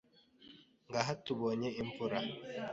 Ngaha 0.87 1.13
tubonye 1.25 1.67
imvura 1.81 2.17